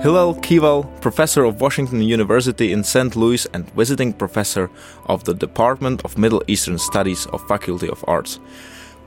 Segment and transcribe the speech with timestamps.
[0.00, 3.16] Hillel Kieval, professor of Washington University in St.
[3.16, 4.70] Louis and visiting professor
[5.06, 8.38] of the Department of Middle Eastern Studies of Faculty of Arts.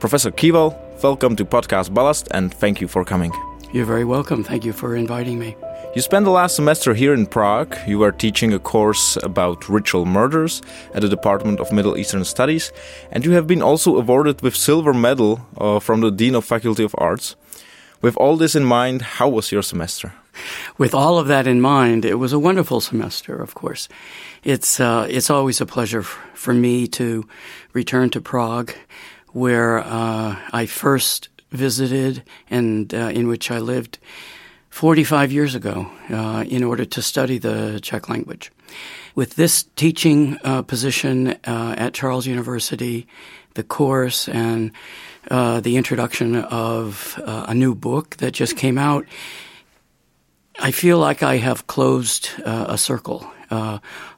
[0.00, 3.32] Professor Kieval, welcome to Podcast Ballast and thank you for coming.
[3.72, 4.44] You're very welcome.
[4.44, 5.56] Thank you for inviting me.
[5.96, 7.74] You spent the last semester here in Prague.
[7.86, 10.60] You were teaching a course about ritual murders
[10.92, 12.70] at the Department of Middle Eastern Studies,
[13.10, 16.84] and you have been also awarded with silver medal uh, from the Dean of Faculty
[16.84, 17.34] of Arts.
[18.02, 20.12] With all this in mind, how was your semester?
[20.78, 23.40] With all of that in mind, it was a wonderful semester.
[23.40, 23.88] Of course,
[24.42, 27.26] it's uh, it's always a pleasure f- for me to
[27.72, 28.72] return to Prague,
[29.32, 33.98] where uh, I first visited and uh, in which I lived
[34.70, 38.50] 45 years ago uh, in order to study the Czech language.
[39.14, 43.06] With this teaching uh, position uh, at Charles University,
[43.54, 44.72] the course and
[45.28, 49.04] the introduction of a new book that just came out,
[50.58, 53.26] I feel like I have closed uh, a circle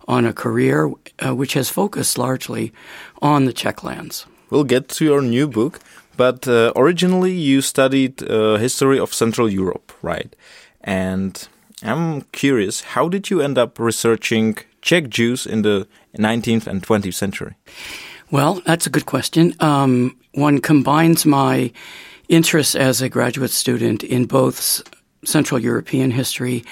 [0.07, 2.73] on a career which has focused largely
[3.21, 4.27] on the Czech lands.
[4.51, 5.81] We'll get to your new book,
[6.17, 10.37] but uh, originally you studied uh, history of Central Europe, right?
[10.83, 11.49] And
[11.83, 17.15] I'm curious, how did you end up researching Czech Jews in the 19th and 20th
[17.15, 17.55] century?
[18.31, 19.55] Well, that's a good question.
[19.61, 21.73] Um, one combines my
[22.29, 24.83] interests as a graduate student in both
[25.27, 26.65] Central European history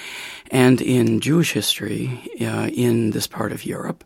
[0.51, 4.03] and in Jewish history uh, in this part of Europe.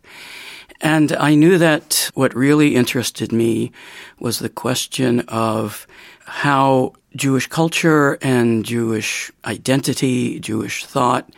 [0.80, 3.72] And I knew that what really interested me
[4.20, 5.86] was the question of
[6.24, 11.28] how Jewish culture and Jewish identity, Jewish thought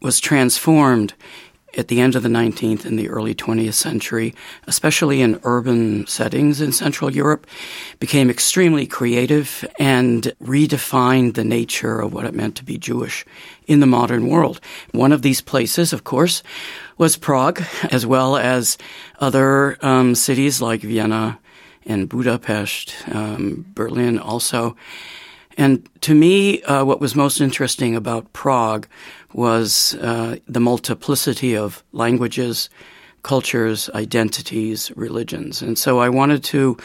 [0.00, 1.12] was transformed
[1.76, 4.34] at the end of the 19th and the early 20th century,
[4.66, 7.46] especially in urban settings in Central Europe,
[7.98, 13.24] became extremely creative and redefined the nature of what it meant to be Jewish
[13.66, 14.60] in the modern world.
[14.92, 16.42] One of these places, of course,
[16.98, 18.76] was Prague, as well as
[19.20, 21.38] other um, cities like Vienna
[21.86, 24.76] and Budapest, um, Berlin also.
[25.60, 28.88] And to me, uh, what was most interesting about Prague
[29.34, 32.70] was uh, the multiplicity of languages,
[33.22, 35.60] cultures, identities, religions.
[35.60, 36.78] And so I wanted to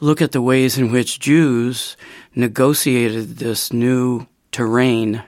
[0.00, 1.96] look at the ways in which Jews
[2.36, 5.24] negotiated this new terrain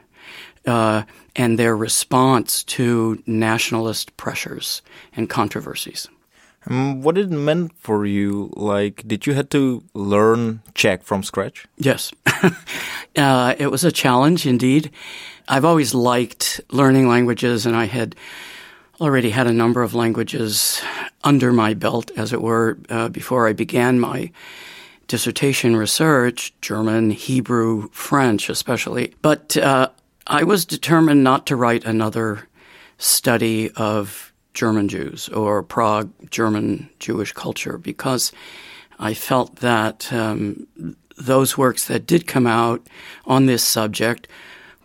[0.65, 1.03] uh,
[1.35, 4.83] and their response to nationalist pressures
[5.17, 6.07] and controversies.
[6.67, 8.51] Um, what it meant for you?
[8.57, 11.67] Like, did you had to learn Czech from scratch?
[11.77, 12.13] Yes,
[13.17, 14.91] uh, it was a challenge indeed.
[15.49, 18.17] I've always liked learning languages, and I had
[19.01, 20.81] already had a number of languages
[21.23, 24.31] under my belt, as it were, uh, before I began my
[25.07, 29.15] dissertation research German, Hebrew, French, especially.
[29.21, 29.91] But uh,
[30.27, 32.49] I was determined not to write another
[32.99, 38.33] study of German Jews or Prague German Jewish culture because
[38.99, 40.67] I felt that um,
[41.17, 42.87] those works that did come out
[43.27, 44.29] on this subject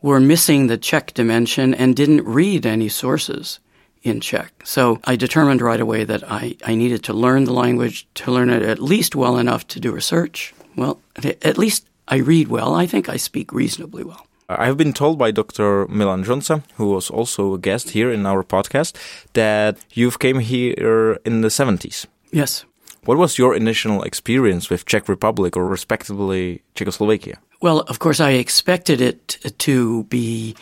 [0.01, 3.59] were missing the Czech dimension and didn't read any sources
[4.01, 4.53] in Czech.
[4.63, 8.49] So I determined right away that I, I needed to learn the language, to learn
[8.49, 10.53] it at least well enough to do research.
[10.75, 12.73] Well, at least I read well.
[12.73, 14.25] I think I speak reasonably well.
[14.49, 15.85] I have been told by Dr.
[15.89, 18.95] Milan Jonsa, who was also a guest here in our podcast,
[19.33, 22.07] that you've came here in the 70s.
[22.31, 22.65] Yes.
[23.05, 27.37] What was your initial experience with Czech Republic or respectively Czechoslovakia?
[27.61, 30.55] Well, of course, I expected it to be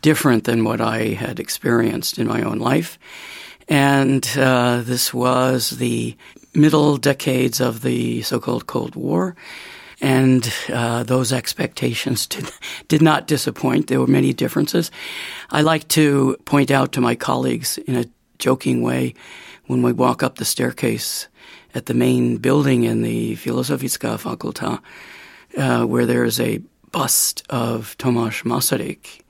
[0.00, 2.98] different than what I had experienced in my own life.
[3.68, 6.16] And uh, this was the
[6.54, 9.36] middle decades of the so called Cold War
[10.04, 12.52] and uh, those expectations did,
[12.88, 13.86] did not disappoint.
[13.86, 14.90] There were many differences.
[15.50, 18.04] I like to point out to my colleagues in a
[18.38, 19.14] joking way
[19.66, 21.28] when we walk up the staircase
[21.74, 24.80] at the main building in the Filozofická fakulta,
[25.56, 26.60] uh, where there is a
[26.92, 29.23] bust of Tomáš Masaryk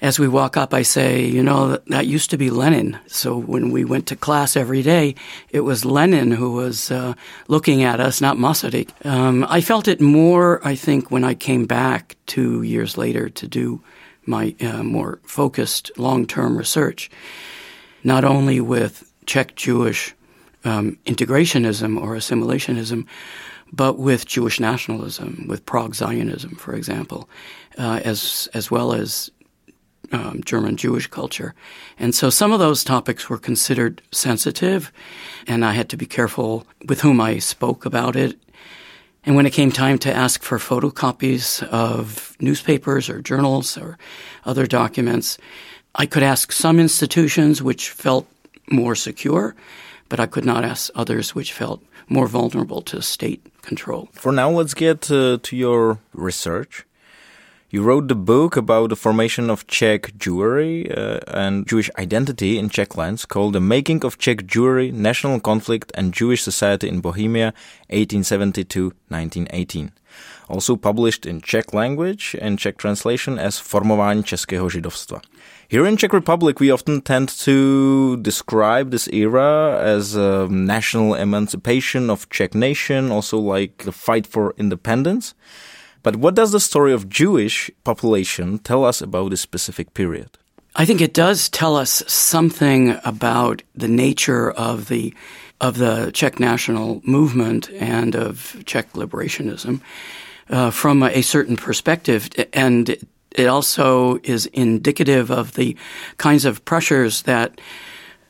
[0.00, 2.98] as we walk up, I say, you know, that, used to be Lenin.
[3.06, 5.14] So when we went to class every day,
[5.50, 7.14] it was Lenin who was uh,
[7.48, 8.90] looking at us, not Masaryk.
[9.04, 13.48] Um, I felt it more, I think, when I came back two years later to
[13.48, 13.80] do
[14.24, 17.10] my uh, more focused long-term research,
[18.04, 20.14] not only with Czech Jewish
[20.64, 23.06] um, integrationism or assimilationism,
[23.72, 27.28] but with Jewish nationalism, with Prague Zionism, for example,
[27.78, 29.30] uh, as as well as
[30.12, 31.54] um, German Jewish culture.
[31.98, 34.92] And so some of those topics were considered sensitive,
[35.46, 38.38] and I had to be careful with whom I spoke about it.
[39.24, 43.98] And when it came time to ask for photocopies of newspapers or journals or
[44.44, 45.38] other documents,
[45.94, 48.26] I could ask some institutions which felt
[48.70, 49.54] more secure,
[50.08, 54.08] but I could not ask others which felt more vulnerable to state control.
[54.12, 56.84] For now, let's get uh, to your research.
[57.70, 62.70] You wrote the book about the formation of Czech Jewry uh, and Jewish identity in
[62.70, 67.52] Czech lands called The Making of Czech Jewry, National Conflict and Jewish Society in Bohemia,
[67.90, 69.90] 1872-1918.
[70.48, 75.20] Also published in Czech language and Czech translation as Formování českého židovstva.
[75.68, 82.10] Here in Czech Republic, we often tend to describe this era as a national emancipation
[82.10, 85.34] of Czech nation, also like the fight for independence.
[86.02, 90.38] But what does the story of Jewish population tell us about this specific period?
[90.76, 95.14] I think it does tell us something about the nature of the
[95.60, 99.80] of the Czech national movement and of Czech liberationism
[100.50, 102.96] uh, from a, certain perspective, and
[103.32, 105.76] it also is indicative of the
[106.16, 107.60] kinds of pressures that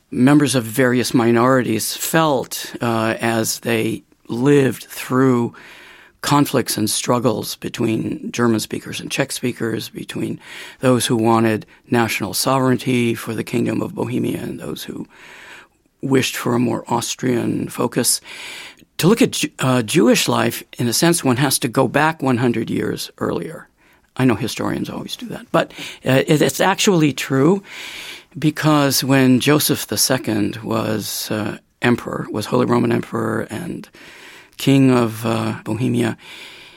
[0.09, 5.53] members of various minorities felt uh, as they lived through
[6.21, 10.39] conflicts and struggles between German speakers and Czech speakers, between
[10.79, 15.07] those who wanted national sovereignty for the Kingdom of Bohemia and those who
[16.01, 18.21] wished for a more Austrian focus.
[18.97, 22.69] To look at uh, Jewish life, in a sense, one has to go back 100
[22.69, 23.67] years earlier.
[24.17, 25.71] I know historians always do that, but
[26.05, 27.63] uh, it's actually true
[28.37, 33.87] because when Joseph II was uh, emperor, was Holy Roman Emperor and
[34.59, 36.15] king of uh, Bohemia,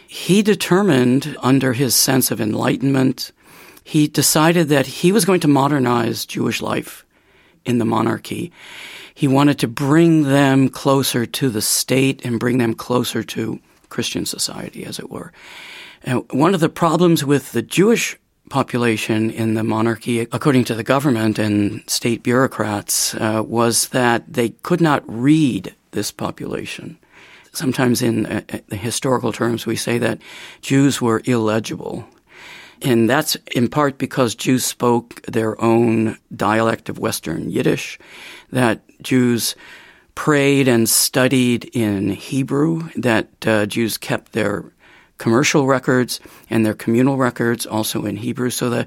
[0.06, 3.32] he determined under his sense of enlightenment,
[3.84, 7.05] he decided that he was going to modernize Jewish life
[7.67, 8.52] in the monarchy.
[9.14, 14.25] He wanted to bring them closer to the state and bring them closer to Christian
[14.25, 15.32] society, as it were.
[16.02, 18.17] And one of the problems with the Jewish
[18.49, 24.50] population in the monarchy, according to the government and state bureaucrats, uh, was that they
[24.62, 26.99] could not read this population
[27.52, 30.20] sometimes in uh, uh, historical terms, we say that
[30.60, 32.04] Jews were illegible.
[32.81, 37.99] And that's in part because Jews spoke their own dialect of Western Yiddish,
[38.50, 39.54] that Jews
[40.14, 44.72] prayed and studied in Hebrew, that uh, Jews kept their
[45.19, 46.19] commercial records
[46.50, 48.50] and their communal records also in Hebrew.
[48.50, 48.87] So the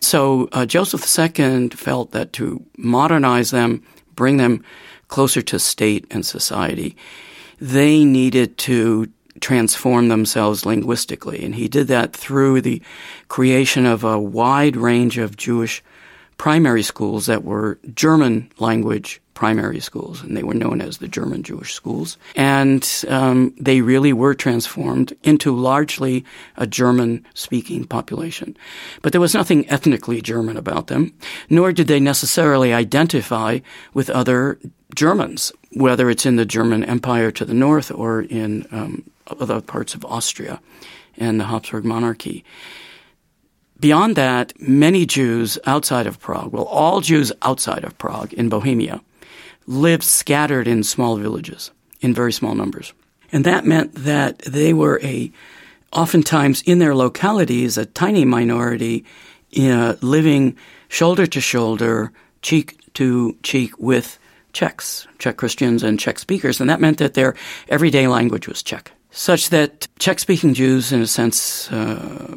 [0.00, 3.84] so uh, Joseph II felt that to modernize them,
[4.16, 4.64] bring them
[5.06, 6.96] closer to state and society,
[7.60, 9.08] they needed to
[9.40, 11.44] transform themselves linguistically.
[11.44, 12.82] And he did that through the
[13.28, 15.82] creation of a wide range of Jewish
[16.38, 21.42] primary schools that were German language primary schools, and they were known as the German
[21.42, 22.16] Jewish schools.
[22.34, 26.24] And um, they really were transformed into largely
[26.56, 28.56] a German speaking population.
[29.02, 31.12] But there was nothing ethnically German about them,
[31.50, 33.58] nor did they necessarily identify
[33.92, 34.58] with other
[34.94, 39.94] Germans, whether it's in the German Empire to the north or in um, other parts
[39.94, 40.60] of Austria
[41.16, 42.44] and the Habsburg monarchy.
[43.78, 49.02] Beyond that, many Jews outside of Prague, well, all Jews outside of Prague in Bohemia,
[49.66, 52.92] lived scattered in small villages in very small numbers.
[53.32, 55.30] And that meant that they were a,
[55.92, 59.04] oftentimes in their localities, a tiny minority
[59.58, 60.56] uh, living
[60.88, 62.12] shoulder to shoulder,
[62.42, 64.18] cheek to cheek with
[64.56, 67.34] Czechs, Czech Christians and Czech speakers, and that meant that their
[67.68, 72.36] everyday language was Czech, such that Czech speaking Jews, in a sense, uh,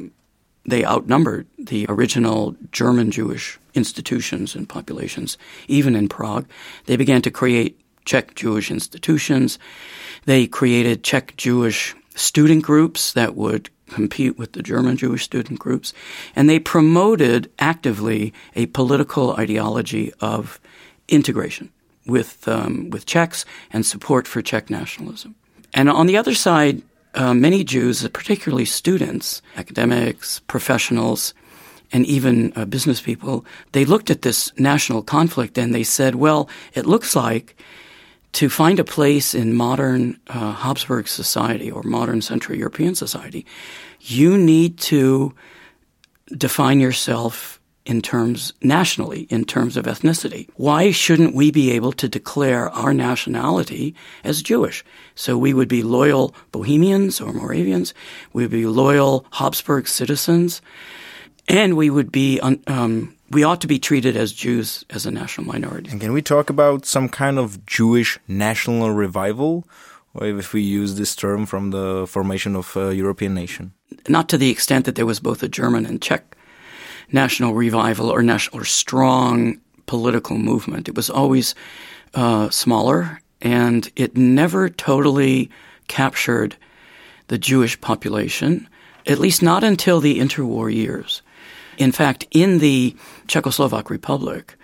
[0.65, 5.37] they outnumbered the original German Jewish institutions and populations,
[5.69, 6.45] even in Prague.
[6.87, 9.57] They began to create Czech Jewish institutions.
[10.25, 15.93] They created Czech Jewish student groups that would compete with the German Jewish student groups.
[16.35, 20.59] And they promoted actively a political ideology of
[21.07, 21.71] integration
[22.09, 25.35] with um, with Czechs and support for Czech nationalism.
[25.73, 26.81] And on the other side,
[27.13, 31.33] uh, many Jews, particularly students, academics, professionals,
[31.91, 36.49] and even uh, business people, they looked at this national conflict and they said, well,
[36.73, 37.55] it looks like
[38.31, 43.45] to find a place in modern uh, Habsburg society or modern Central European society,
[44.01, 45.33] you need to
[46.37, 47.58] define yourself
[47.89, 50.47] in terms nationally, in terms of ethnicity.
[50.57, 54.85] Why shouldn't we be able to declare our nationality as Jewish?
[55.15, 57.95] So we would be loyal Bohemians or Moravians,
[58.31, 60.61] we would be loyal Habsburg citizens,
[61.47, 65.47] and we would be um, we ought to be treated as Jews as a national
[65.47, 65.89] minority.
[65.89, 69.65] And can we talk about some kind of Jewish national revival?
[70.21, 73.71] if we use this term from the formation of a European nation.
[74.07, 76.35] Not to the extent that there was both a German and Czech
[77.11, 80.87] national revival or national or strong political movement.
[80.87, 81.55] It was always
[82.13, 85.49] uh, smaller, and it never totally
[85.87, 86.55] captured
[87.27, 88.67] the Jewish population,
[89.07, 91.21] at least not until the interwar years.
[91.77, 92.95] In fact, in the
[93.27, 94.55] Czechoslovak Republic,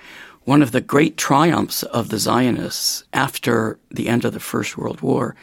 [0.45, 5.01] one of the great triumphs of the Zionists after the end of the First World
[5.01, 5.35] War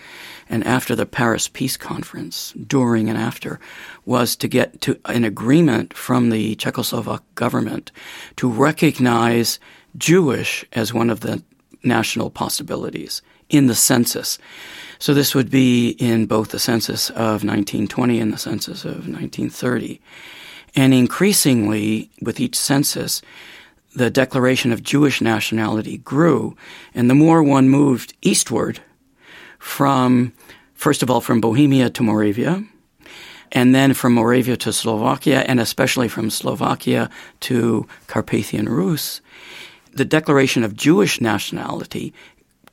[0.48, 3.58] and after the Paris Peace Conference, during and after,
[4.04, 7.90] was to get to an agreement from the Czechoslovak government
[8.36, 9.58] to recognize
[9.96, 11.42] Jewish as one of the
[11.82, 14.38] national possibilities in the census.
[14.98, 20.00] So this would be in both the census of 1920 and the census of 1930.
[20.74, 23.20] And increasingly, with each census,
[23.94, 26.56] the declaration of Jewish nationality grew,
[26.94, 28.80] and the more one moved eastward
[29.58, 30.32] from,
[30.74, 32.64] first of all, from Bohemia to Moravia,
[33.52, 39.20] and then from Moravia to Slovakia, and especially from Slovakia to Carpathian Rus,
[39.92, 42.14] the declaration of Jewish nationality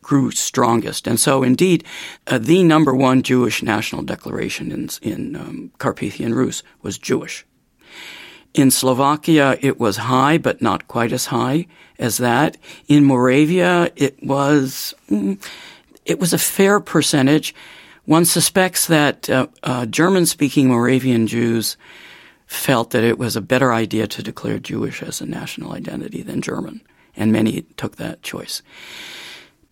[0.02, 1.06] grew strongest.
[1.06, 1.84] And so, indeed,
[2.28, 7.46] uh, the number one Jewish national declaration in, in um, Carpathian Rus was Jewish.
[8.54, 11.68] In Slovakia, it was high, but not quite as high
[12.00, 12.58] as that.
[12.88, 15.38] In Moravia, it was mm,
[16.06, 17.54] it was a fair percentage.
[18.06, 21.78] One suspects that uh, uh, German-speaking Moravian Jews
[22.48, 26.42] felt that it was a better idea to declare Jewish as a national identity than
[26.42, 26.82] German,
[27.16, 28.64] and many took that choice.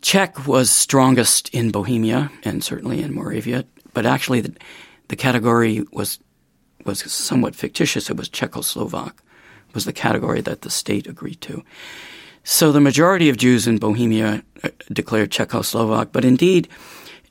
[0.01, 4.53] Czech was strongest in Bohemia and certainly in Moravia, but actually the,
[5.07, 6.19] the category was
[6.86, 8.10] was somewhat fictitious.
[8.10, 9.13] It was Czechoslovak,
[9.74, 11.63] was the category that the state agreed to.
[12.43, 16.69] So the majority of Jews in Bohemia uh, declared Czechoslovak, but indeed,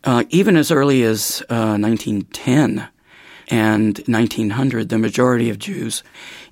[0.05, 2.87] uh, even as early as uh, 1910
[3.49, 6.03] and 1900, the majority of Jews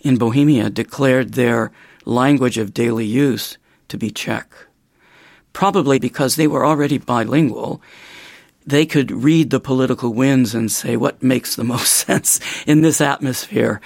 [0.00, 1.72] in Bohemia declared their
[2.04, 3.58] language of daily use
[3.88, 4.52] to be Czech.
[5.52, 7.82] Probably because they were already bilingual
[8.66, 13.00] they could read the political winds and say what makes the most sense in this
[13.00, 13.80] atmosphere.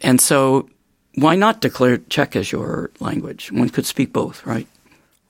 [0.00, 0.68] And so
[1.14, 3.52] why not declare Czech as your language?
[3.52, 4.66] One could speak both, right?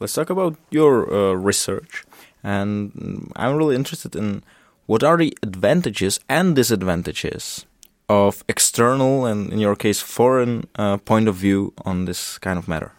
[0.00, 2.04] Let's talk about your uh, research.
[2.42, 4.42] And I'm really interested in
[4.86, 7.64] what are the advantages and disadvantages
[8.08, 12.68] of external and, in your case, foreign uh, point of view on this kind of
[12.68, 12.92] matter?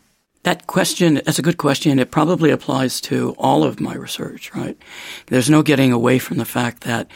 [0.46, 1.98] That question, that's a good question.
[1.98, 4.78] It probably applies to all of my research, right?
[5.26, 7.08] There's no getting away from the fact that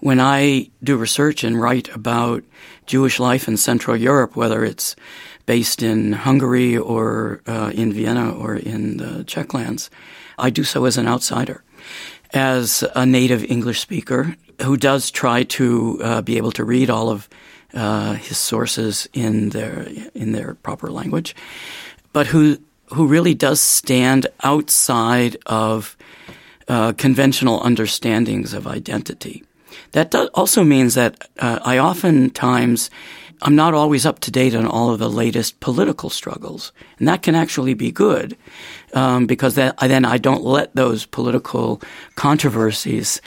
[0.00, 2.44] when I do research and write about
[2.84, 4.96] Jewish life in Central Europe, whether it's
[5.46, 9.88] based in Hungary or uh, in Vienna or in the Czech lands,
[10.38, 11.64] I do so as an outsider.
[12.34, 17.08] As a native English speaker who does try to uh, be able to read all
[17.08, 17.30] of
[17.72, 21.34] uh, his sources in their in their proper language,
[22.12, 25.96] but who who really does stand outside of
[26.68, 29.42] uh, conventional understandings of identity.
[29.92, 32.90] That also means that uh, I oftentimes
[33.42, 37.22] I'm not always up to date on all of the latest political struggles, and that
[37.22, 38.36] can actually be good
[38.94, 41.82] um, because that, then I don't let those political
[42.14, 43.20] controversies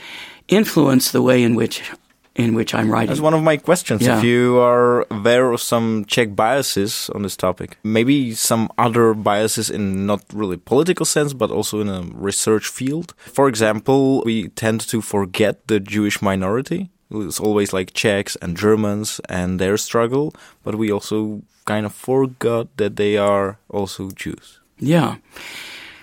[0.48, 1.90] influence the way in which
[2.38, 3.08] in which I'm writing.
[3.08, 4.02] That's one of my questions.
[4.02, 4.18] Yeah.
[4.18, 9.68] If you are aware of some Czech biases on this topic, maybe some other biases
[9.70, 13.12] in not really political sense, but also in a research field.
[13.18, 16.90] For example, we tend to forget the Jewish minority.
[17.10, 22.68] It's always like Czechs and Germans and their struggle, but we also kind of forgot
[22.76, 24.60] that they are also Jews.
[24.78, 25.16] Yeah.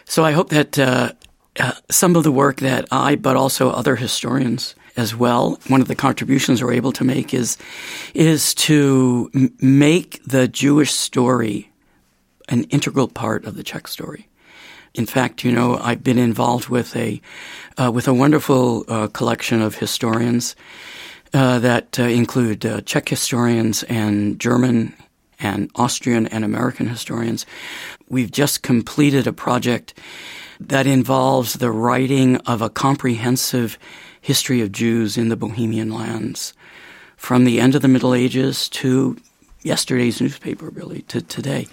[0.06, 1.12] So I hope that uh,
[1.60, 5.60] uh, some of the work that I, but also other historians, as well.
[5.68, 7.58] One of the contributions we're able to make is
[8.14, 11.72] is to m- make the Jewish story
[12.50, 14.28] an integral part of the Czech story.
[14.94, 17.22] In fact, you know, I've been involved with a
[17.78, 20.56] uh, with a wonderful uh, collection of historians
[21.34, 24.94] uh, that uh, include uh, Czech historians and German
[25.40, 27.46] and Austrian and American historians.
[28.08, 29.94] We've just completed a project
[30.60, 33.78] that involves the writing of a comprehensive
[34.26, 36.54] history of Jews in the Bohemian lands
[37.16, 39.16] from the end of the Middle Ages to
[39.62, 41.68] yesterday's newspaper, really, to today.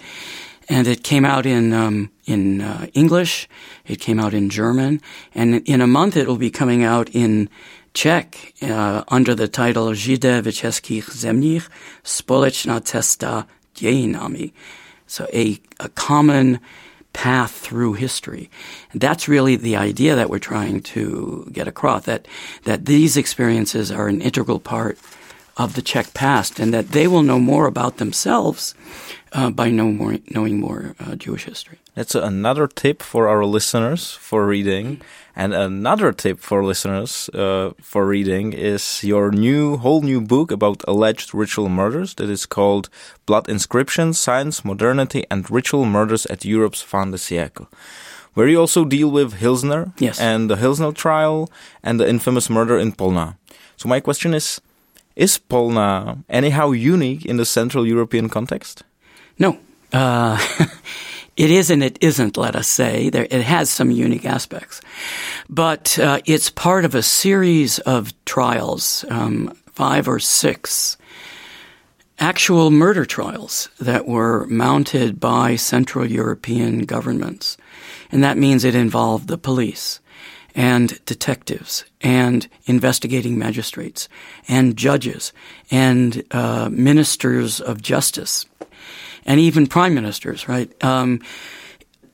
[0.69, 3.49] And it came out in um, in uh, English,
[3.85, 5.01] it came out in German,
[5.35, 7.49] and in a month it will be coming out in
[7.93, 11.69] Czech uh, under the title Židé v českých zemích
[12.03, 14.51] společná cesta dějinami.
[15.07, 16.59] So a, a common
[17.13, 18.49] path through history.
[18.91, 22.27] And that's really the idea that we're trying to get across that
[22.63, 24.97] that these experiences are an integral part
[25.55, 28.73] of the Czech past, and that they will know more about themselves
[29.33, 31.77] uh, by know more, knowing more uh, Jewish history.
[31.95, 35.01] That's another tip for our listeners for reading.
[35.35, 40.83] And another tip for listeners uh, for reading is your new, whole new book about
[40.87, 42.89] alleged ritual murders that is called
[43.25, 47.67] Blood Inscriptions, Science, Modernity, and Ritual Murders at Europe's Fin de siècle.
[48.35, 50.19] Where you also deal with Hilsner yes.
[50.19, 51.49] and the Hilsner trial
[51.83, 53.35] and the infamous murder in Polná.
[53.77, 54.61] So my question is,
[55.15, 58.83] is Polná anyhow unique in the Central European context?
[59.37, 59.57] No.
[59.91, 60.37] Uh,
[61.35, 63.09] it is and it isn't, let us say.
[63.09, 64.81] There, it has some unique aspects.
[65.49, 70.97] But uh, it's part of a series of trials, um, five or six
[72.19, 77.57] actual murder trials that were mounted by Central European governments.
[78.11, 79.99] And that means it involved the police
[80.55, 84.07] and detectives and investigating magistrates
[84.47, 85.33] and judges
[85.71, 88.45] and uh, ministers of justice
[89.25, 90.71] and even prime ministers, right?
[90.83, 91.21] Um,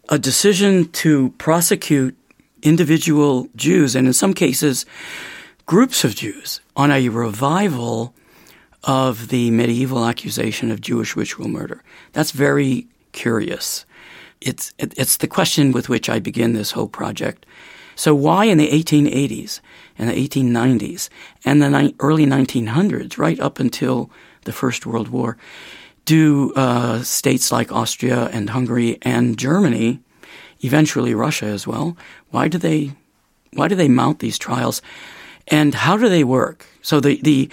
[0.09, 2.17] a decision to prosecute
[2.61, 4.85] individual Jews and in some cases
[5.65, 8.13] groups of Jews on a revival
[8.83, 11.83] of the medieval accusation of Jewish ritual murder.
[12.13, 13.85] That's very curious.
[14.41, 17.45] It's, it's the question with which I begin this whole project.
[17.95, 19.59] So why in the 1880s
[19.97, 21.09] and the 1890s
[21.43, 24.09] and the ni- early 1900s, right up until
[24.45, 25.37] the First World War,
[26.05, 29.99] do uh, states like Austria and Hungary and Germany,
[30.61, 31.97] eventually Russia as well,
[32.31, 32.91] why do they
[33.53, 34.81] why do they mount these trials,
[35.47, 36.65] and how do they work?
[36.81, 37.49] So the the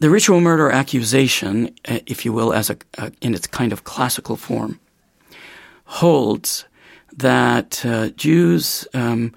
[0.00, 3.84] the ritual murder accusation, uh, if you will, as a, a in its kind of
[3.84, 4.78] classical form,
[5.84, 6.64] holds
[7.16, 9.32] that uh, Jews um,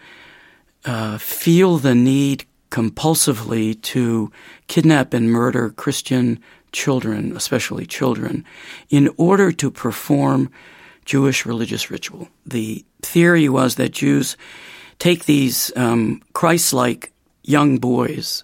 [0.85, 4.31] uh, feel the need compulsively to
[4.67, 6.39] kidnap and murder Christian
[6.71, 8.45] children, especially children,
[8.89, 10.49] in order to perform
[11.05, 12.29] Jewish religious ritual.
[12.45, 14.37] The theory was that Jews
[14.99, 17.11] take these um, Christ like
[17.43, 18.43] young boys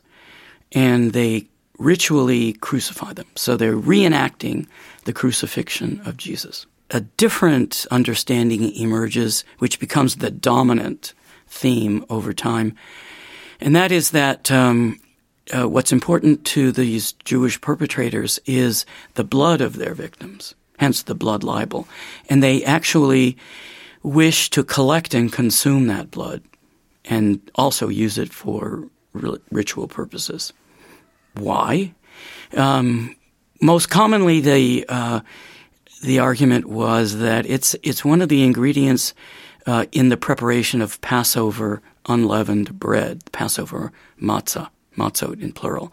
[0.71, 3.27] and they ritually crucify them.
[3.35, 4.67] So they're reenacting
[5.05, 6.65] the crucifixion of Jesus.
[6.89, 11.13] A different understanding emerges, which becomes the dominant
[11.47, 12.75] theme over time.
[13.59, 14.99] And that is that um,
[15.55, 21.15] uh, what's important to these Jewish perpetrators is the blood of their victims, hence the
[21.15, 21.87] blood libel.
[22.29, 23.37] And they actually
[24.03, 26.41] wish to collect and consume that blood
[27.05, 28.87] and also use it for
[29.51, 30.53] ritual purposes.
[31.35, 31.93] Why?
[32.55, 33.15] Um,
[33.61, 35.21] most commonly, the uh,
[36.03, 39.13] the argument was that it's it's one of the ingredients
[39.65, 45.91] uh, in the preparation of Passover unleavened bread, Passover matzah matzot in plural.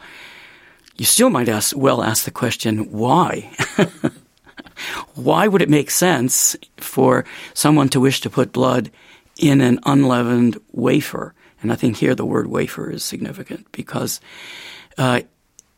[0.97, 3.51] You still might ask, well, ask the question, why?
[5.15, 8.91] why would it make sense for someone to wish to put blood
[9.37, 11.35] in an unleavened wafer?
[11.63, 14.21] And I think here the word wafer is significant because
[14.99, 15.23] uh,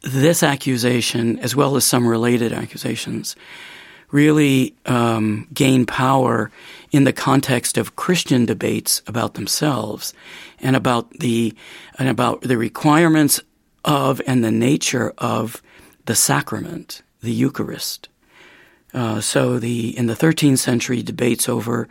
[0.02, 3.36] this accusation, as well as some related accusations,
[4.10, 6.50] really um, gain power
[6.92, 10.14] in the context of Christian debates about themselves
[10.60, 11.54] and about the
[11.98, 13.40] and about the requirements
[13.84, 15.62] of and the nature of
[16.06, 18.08] the sacrament, the Eucharist.
[18.94, 21.88] Uh, so the in the 13th century debates over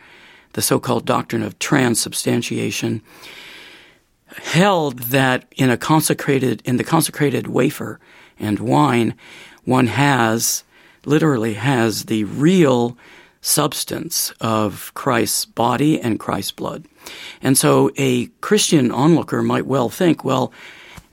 [0.53, 3.01] the so-called doctrine of transubstantiation
[4.37, 7.99] held that in a consecrated in the consecrated wafer
[8.39, 9.13] and wine
[9.63, 10.63] one has
[11.07, 12.97] literally has the real
[13.41, 16.85] substance of Christ's body and Christ's blood.
[17.41, 20.51] And so a Christian onlooker might well think, well,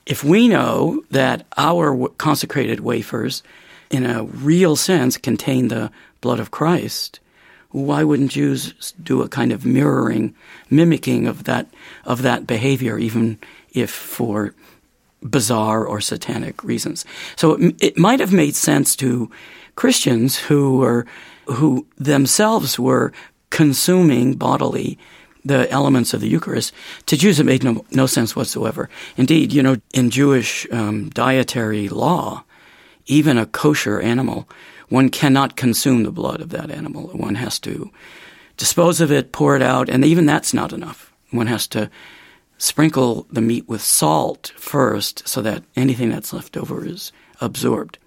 [0.05, 3.43] if we know that our consecrated wafers,
[3.89, 7.19] in a real sense, contain the blood of Christ,
[7.69, 10.33] why wouldn't Jews do a kind of mirroring,
[10.69, 11.67] mimicking of that
[12.05, 13.39] of that behavior, even
[13.73, 14.53] if for
[15.21, 17.05] bizarre or satanic reasons?
[17.35, 19.31] So it, it might have made sense to
[19.75, 21.05] Christians who were
[21.45, 23.11] who themselves were
[23.49, 24.97] consuming bodily
[25.45, 26.73] the elements of the Eucharist,
[27.05, 28.89] to Jews it made no, no sense whatsoever.
[29.17, 32.45] Indeed, you know, in Jewish um, dietary law,
[33.07, 34.47] even a kosher animal,
[34.89, 37.07] one cannot consume the blood of that animal.
[37.09, 37.91] One has to
[38.57, 41.11] dispose of it, pour it out, and even that's not enough.
[41.31, 41.89] One has to
[42.57, 47.97] sprinkle the meat with salt first so that anything that's left over is absorbed.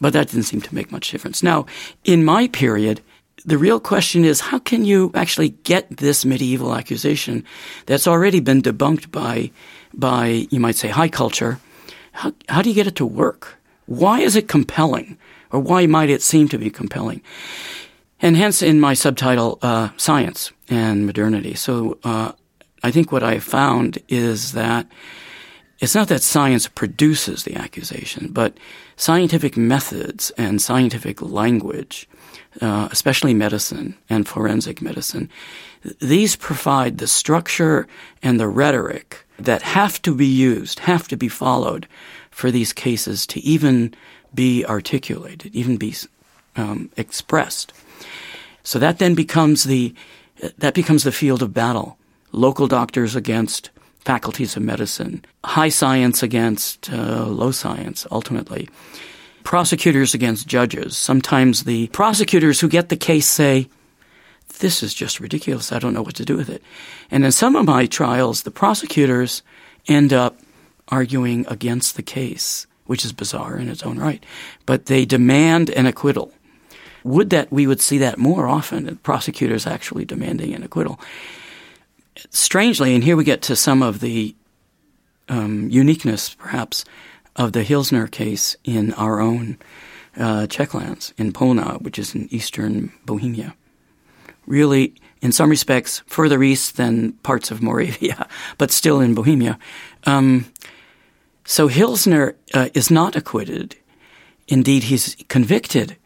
[0.00, 1.42] But that didn't seem to make much difference.
[1.42, 1.66] Now,
[2.04, 3.00] in my period,
[3.44, 7.44] the real question is how can you actually get this medieval accusation
[7.86, 9.50] that's already been debunked by,
[9.94, 11.58] by you might say, high culture?
[12.12, 13.56] How, how do you get it to work?
[13.86, 15.16] Why is it compelling?
[15.50, 17.22] Or why might it seem to be compelling?
[18.20, 21.54] And hence, in my subtitle, uh, Science and Modernity.
[21.54, 22.32] So uh,
[22.82, 24.86] I think what I found is that
[25.78, 28.56] it's not that science produces the accusation, but
[28.96, 32.08] scientific methods and scientific language
[32.60, 35.30] uh, especially medicine and forensic medicine,
[36.00, 37.86] these provide the structure
[38.22, 41.86] and the rhetoric that have to be used, have to be followed
[42.30, 43.94] for these cases to even
[44.34, 45.94] be articulated, even be
[46.56, 47.72] um, expressed.
[48.64, 49.94] So that then becomes the
[50.58, 51.98] that becomes the field of battle.
[52.30, 53.70] Local doctors against
[54.08, 58.66] faculties of medicine, high science against uh, low science, ultimately
[59.44, 60.96] prosecutors against judges.
[60.96, 63.68] Sometimes the prosecutors who get the case say,
[64.60, 65.72] this is just ridiculous.
[65.72, 66.62] I don't know what to do with it.
[67.10, 69.42] And in some of my trials, the prosecutors
[69.86, 70.38] end up
[70.88, 74.24] arguing against the case, which is bizarre in its own right.
[74.64, 76.32] But they demand an acquittal.
[77.04, 80.98] Would that we would see that more often, prosecutors actually demanding an acquittal.
[82.30, 84.34] Strangely, and here we get to some of the
[85.28, 86.84] um, uniqueness, perhaps,
[87.36, 89.58] of the Hilsner case in our own
[90.16, 93.54] uh, Czech lands, in Polná, which is in eastern Bohemia.
[94.46, 98.26] Really, in some respects, further east than parts of Moravia,
[98.58, 99.58] but still in Bohemia.
[100.04, 100.46] Um,
[101.44, 103.76] so Hilsner uh, is not acquitted.
[104.48, 105.96] Indeed, he's convicted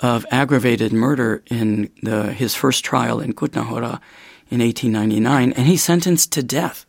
[0.00, 4.00] of aggravated murder in the, his first trial in Kutná Hora
[4.50, 6.86] in 1899, and he's sentenced to death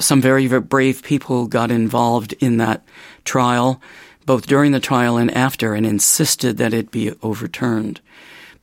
[0.00, 2.82] some very, very brave people got involved in that
[3.24, 3.80] trial,
[4.24, 8.00] both during the trial and after, and insisted that it be overturned,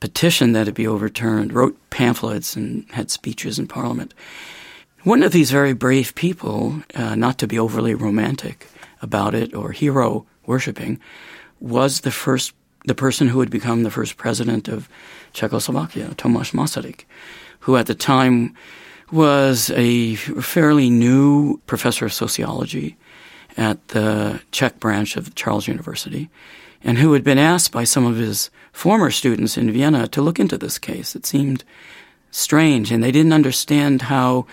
[0.00, 4.14] petitioned that it be overturned, wrote pamphlets and had speeches in Parliament.
[5.02, 8.66] One of these very brave people, uh, not to be overly romantic
[9.02, 10.98] about it or hero worshipping,
[11.60, 14.88] was the first, the person who would become the first president of
[15.32, 17.04] Czechoslovakia, Tomáš Masaryk,
[17.64, 18.54] who at the time
[19.10, 22.94] was a fairly new professor of sociology
[23.56, 26.28] at the Czech branch of Charles University,
[26.82, 30.38] and who had been asked by some of his former students in Vienna to look
[30.38, 31.16] into this case.
[31.16, 31.64] It seemed
[32.30, 34.46] strange, and they didn't understand how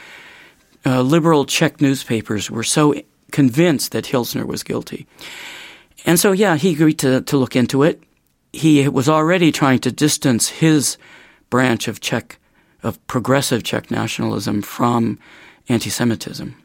[0.85, 2.95] uh, liberal Czech newspapers were so
[3.31, 5.05] convinced that Hilsner was guilty.
[6.05, 8.01] And so, yeah, he agreed to, to look into it.
[8.53, 10.97] He was already trying to distance his
[11.49, 12.37] branch of Czech
[12.83, 15.19] of progressive Czech nationalism from
[15.69, 16.55] anti-Semitism.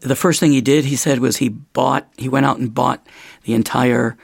[0.00, 3.06] The first thing he did, he said, was he bought, he went out and bought
[3.44, 4.16] the entire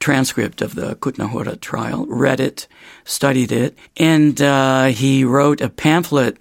[0.00, 2.66] transcript of the Kutná Hora trial, read it,
[3.04, 6.38] studied it, and uh, he wrote a pamphlet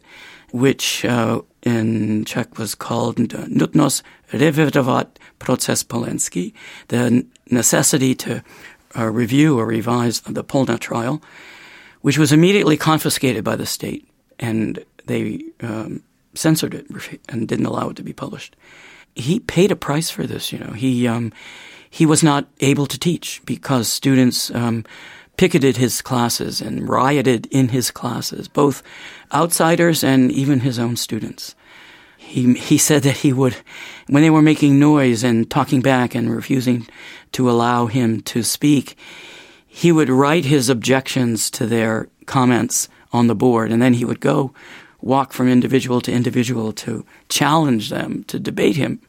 [0.51, 5.07] which uh, in Czech was called Nutnost revidovat
[5.39, 6.53] proces Polenský,
[6.87, 8.41] the necessity to
[8.97, 11.21] uh, review or revise the Polná trial,
[12.01, 14.07] which was immediately confiscated by the state
[14.39, 16.87] and they um, censored it
[17.29, 18.55] and didn't allow it to be published.
[19.15, 20.51] He paid a price for this.
[20.51, 21.31] You know, he um,
[21.89, 24.83] he was not able to teach because students um,
[25.37, 28.83] picketed his classes and rioted in his classes, both
[29.33, 31.55] outsiders and even his own students.
[32.17, 33.55] He he said that he would,
[34.07, 36.87] when they were making noise and talking back and refusing
[37.33, 38.97] to allow him to speak,
[39.65, 43.71] he would write his objections to their comments on the board.
[43.71, 44.53] And then he would go
[45.01, 48.99] walk from individual to individual to challenge them, to debate him.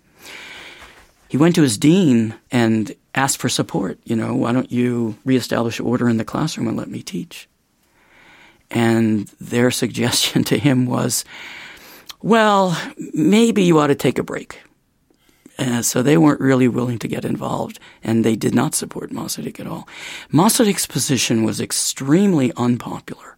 [1.29, 3.99] He went to his dean and asked for support.
[4.05, 7.49] You know, why don't you reestablish order in the classroom and let me teach?
[8.71, 11.25] And their suggestion to him was,
[12.23, 12.81] well,
[13.13, 14.61] maybe you ought to take a break.
[15.59, 19.59] Uh, so they weren't really willing to get involved, and they did not support Masaryk
[19.59, 19.89] at all.
[20.31, 23.36] Masaryk's position was extremely unpopular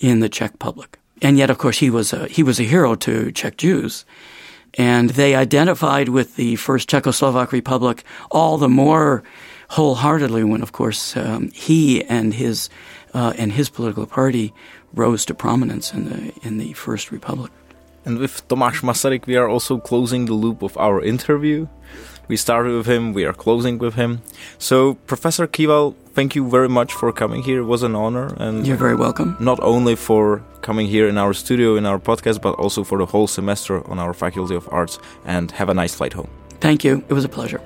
[0.00, 0.98] in the Czech public.
[1.22, 4.04] And yet, of course, he was a, he was a hero to Czech Jews.
[4.74, 9.22] And they identified with the first Czechoslovak Republic all the more
[9.68, 12.68] wholeheartedly when, of course, um, he and his
[13.12, 14.52] uh, and his political party
[14.94, 17.50] rose to prominence in the in the first republic.
[18.04, 21.66] And with Tomáš Masaryk, we are also closing the loop of our interview.
[22.28, 24.22] We started with him, we are closing with him.
[24.58, 27.60] So, Professor Kieval, thank you very much for coming here.
[27.60, 28.34] It was an honor.
[28.36, 29.36] And you're very welcome.
[29.40, 33.06] Not only for coming here in our studio, in our podcast, but also for the
[33.06, 34.98] whole semester on our Faculty of Arts.
[35.24, 36.28] And have a nice flight home.
[36.60, 37.04] Thank you.
[37.08, 37.60] It was a pleasure.